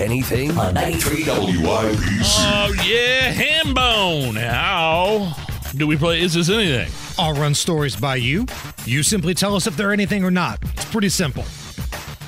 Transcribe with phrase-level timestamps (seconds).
[0.00, 0.56] Anything?
[0.56, 2.22] on 93 WIBC.
[2.22, 4.36] Oh yeah, Hambone.
[4.40, 5.36] How
[5.76, 6.90] do we play Is This Anything?
[7.18, 8.46] I'll run stories by you.
[8.86, 10.58] You simply tell us if they're anything or not.
[10.62, 11.44] It's pretty simple.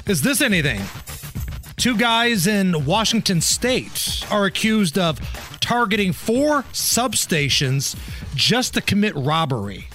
[0.06, 0.82] Is this anything?
[1.76, 5.18] Two guys in Washington state are accused of
[5.60, 7.96] targeting four substations
[8.34, 9.88] just to commit robbery.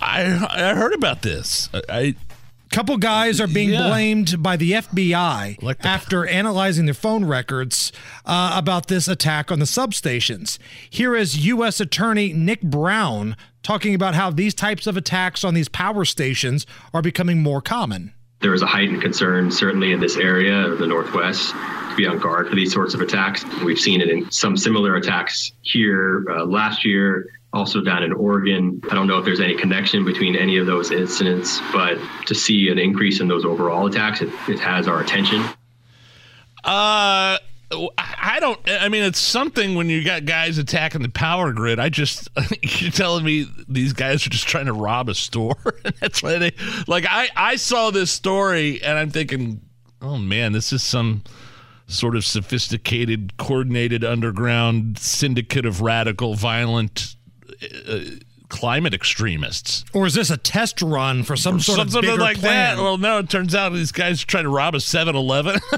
[0.00, 1.68] I I heard about this.
[1.72, 2.14] I, I
[2.76, 3.88] Couple guys are being Yeah.
[3.88, 7.90] blamed by the FBI Like the- after analyzing their phone records
[8.26, 10.58] uh, about this attack on the substations.
[10.90, 11.80] Here is U.S.
[11.80, 17.00] Attorney Nick Brown talking about how these types of attacks on these power stations are
[17.00, 18.12] becoming more common.
[18.40, 22.18] there is a heightened concern, certainly in this area of the Northwest, to be on
[22.18, 23.44] guard for these sorts of attacks.
[23.64, 28.80] We've seen it in some similar attacks here uh, last year, also down in Oregon.
[28.90, 32.68] I don't know if there's any connection between any of those incidents, but to see
[32.68, 35.42] an increase in those overall attacks, it, it has our attention.
[36.64, 37.38] uh
[37.98, 38.60] I don't.
[38.68, 41.80] I mean, it's something when you got guys attacking the power grid.
[41.80, 42.28] I just
[42.62, 45.56] you're telling me these guys are just trying to rob a store.
[46.00, 46.52] That's why they
[46.86, 47.06] like.
[47.08, 49.62] I I saw this story and I'm thinking,
[50.00, 51.24] oh man, this is some
[51.86, 57.16] sort of sophisticated, coordinated underground syndicate of radical, violent.
[57.88, 58.00] Uh,
[58.48, 62.76] climate extremists Or is this a test run for some sort of something like plan?
[62.76, 62.82] that.
[62.82, 65.58] Well, no, it turns out these guys are trying to rob a 7-Eleven.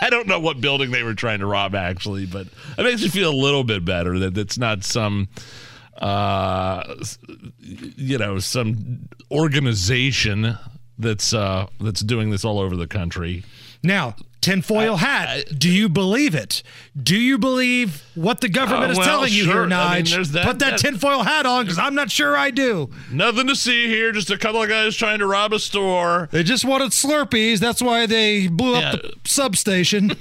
[0.00, 2.46] I don't know what building they were trying to rob actually, but
[2.78, 5.28] it makes me feel a little bit better that it's not some
[5.98, 6.94] uh
[7.60, 10.56] you know, some organization
[10.98, 13.44] that's uh that's doing this all over the country.
[13.82, 15.58] Now, tinfoil hat.
[15.58, 16.62] do you believe it?
[17.00, 19.66] Do you believe what the government Uh, is well, telling you sure.
[19.68, 20.26] here, I mean, Nige?
[20.32, 22.90] that- Put that, that- tinfoil hat on because I'm not sure I do.
[23.10, 26.28] Nothing to see here, just a couple of guys trying to rob a store.
[26.32, 27.58] They just wanted Slurpees.
[27.58, 30.12] That's why they blew up the substation.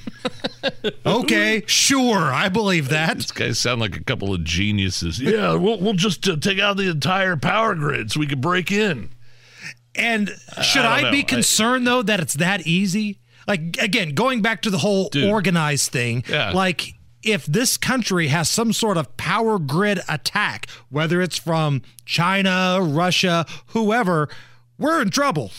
[1.05, 2.33] okay, sure.
[2.33, 3.17] I believe that.
[3.17, 5.19] These guys sound like a couple of geniuses.
[5.19, 8.71] Yeah, we'll, we'll just uh, take out the entire power grid so we can break
[8.71, 9.09] in.
[9.95, 10.29] And
[10.61, 11.19] should I I, be.
[11.19, 13.19] I- concerned, though, that it's that easy?
[13.47, 15.29] Like, again, going back to the whole Dude.
[15.29, 16.51] organized thing, Yeah.
[16.51, 16.93] like,
[17.23, 23.45] if this country has some sort of power grid attack, whether it's from China, Russia,
[23.67, 24.29] whoever,
[24.77, 25.51] we're in trouble.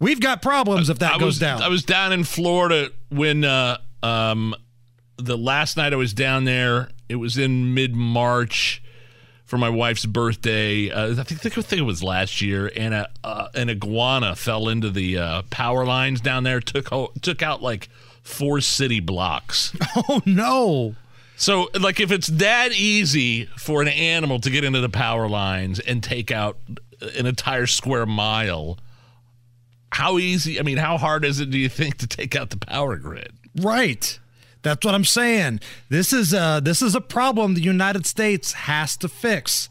[0.00, 1.62] We've got problems if that I goes was, down.
[1.62, 4.54] I was down in Florida when uh, um,
[5.16, 6.90] the last night I was down there.
[7.08, 8.82] It was in mid March
[9.46, 10.90] for my wife's birthday.
[10.90, 14.68] Uh, I think, I think it was last year, and a uh, an iguana fell
[14.68, 16.60] into the uh, power lines down there.
[16.60, 17.88] took ho- took out like
[18.22, 19.74] four city blocks.
[19.96, 20.96] oh, no.
[21.36, 25.78] So, like, if it's that easy for an animal to get into the power lines
[25.80, 26.58] and take out
[27.00, 28.78] an entire square mile,
[29.92, 30.58] how easy?
[30.58, 31.50] I mean, how hard is it?
[31.50, 33.32] Do you think to take out the power grid?
[33.54, 34.18] Right.
[34.66, 35.60] That's what I'm saying.
[35.88, 39.68] This is a this is a problem the United States has to fix.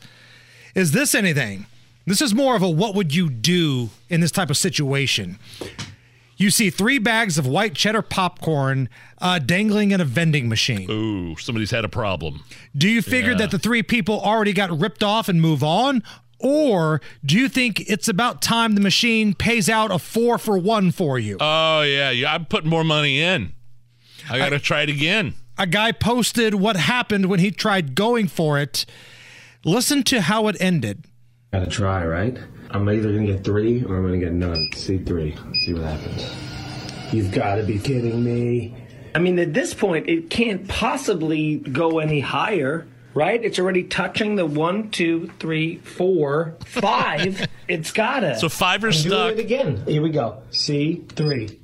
[0.73, 1.65] Is this anything?
[2.05, 5.37] This is more of a what would you do in this type of situation?
[6.37, 8.87] You see three bags of white cheddar popcorn
[9.19, 10.89] uh, dangling in a vending machine.
[10.89, 12.43] Ooh, somebody's had a problem.
[12.73, 13.37] Do you figure Yeah.
[13.39, 16.03] that the three people already got ripped off and move on?
[16.39, 20.91] Or do you think it's about time the machine pays out a four for one
[20.91, 21.35] for you?
[21.41, 22.33] Oh yeah, yeah.
[22.33, 23.51] I'm putting more money in.
[24.29, 25.33] I got to try it again.
[25.57, 28.85] a guy posted what happened when he tried going for it.
[29.63, 31.05] Listen to how it ended.
[31.51, 32.37] Gotta try, right?
[32.71, 34.69] I'm either gonna get three or I'm gonna get none.
[34.75, 35.35] See three.
[35.63, 36.29] See what happens.
[37.13, 38.75] You've gotta be kidding me.
[39.15, 43.41] I mean, at this point, it can't possibly go any higher, right?
[43.41, 47.47] It's already touching the one, two, three, four, five.
[47.69, 48.37] it's gotta.
[48.37, 49.83] So five are I'm doing it again.
[49.87, 50.43] Here we go.
[50.51, 51.57] See three.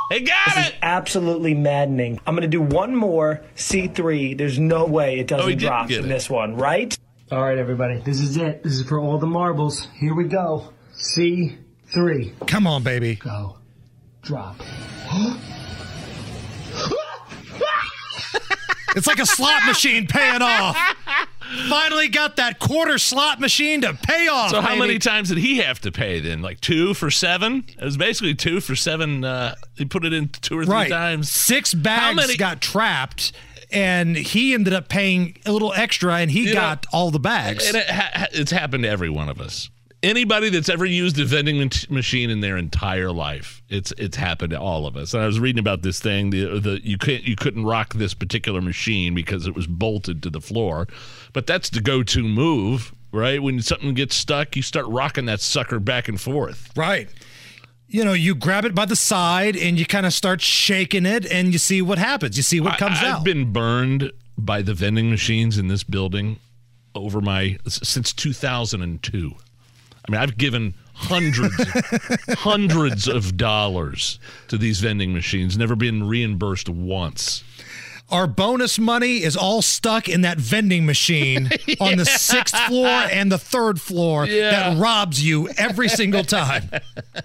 [0.09, 0.75] They got it.
[0.81, 2.21] Absolutely maddening.
[2.25, 4.37] I'm gonna do one more C3.
[4.37, 6.97] There's no way it Oh, doesn't did drop in this one, right?
[7.29, 7.99] All right, everybody.
[7.99, 8.63] This is it.
[8.63, 9.85] This is for all the marbles.
[9.99, 10.71] Here we go.
[10.95, 12.47] C3.
[12.47, 13.15] Come on, baby.
[13.15, 13.57] Go.
[14.21, 14.55] Drop.
[18.95, 20.75] It's like a slot machine paying off.
[21.69, 24.51] Finally got that quarter slot machine to pay off.
[24.51, 24.79] So how baby.
[24.79, 26.41] many times did he have to pay then?
[26.41, 27.63] Like two for seven?
[27.67, 29.23] It was basically two for seven.
[29.23, 30.89] Uh, he put it in two or three right.
[30.89, 31.31] times.
[31.31, 33.31] Six bags many- got trapped,
[33.71, 37.19] and he ended up paying a little extra, and he You know, got all the
[37.19, 37.67] bags.
[37.67, 37.85] And it
[38.33, 39.69] it's happened to every one of us.
[40.03, 44.59] Anybody that's ever used a vending machine in their entire life, it's it's happened to
[44.59, 45.13] all of us.
[45.13, 46.29] And I was reading about this thing.
[46.29, 50.29] The, the you can't you couldn't rock this particular machine because it was bolted to
[50.29, 50.87] the floor,
[51.33, 53.41] but that's the go-to move, right?
[53.41, 56.71] When something gets stuck, you start rocking that sucker back and forth.
[56.75, 57.09] Right.
[57.87, 61.25] You know, you grab it by the side and you kind of start shaking it
[61.25, 62.37] and you see what happens.
[62.37, 63.19] You see what comes I, out.
[63.19, 66.37] I've been burned by the vending machines in this building
[66.93, 69.35] over my since 2002.
[70.07, 71.55] I mean, I've given hundreds,
[72.39, 77.43] hundreds of dollars to these vending machines, never been reimbursed once.
[78.09, 81.49] Our bonus money is all stuck in that vending machine
[81.81, 84.51] on the sixth floor and the third floor Yeah.
[84.51, 86.69] that robs you every single time.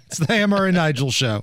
[0.08, 1.42] It's the Hammer and Nigel show.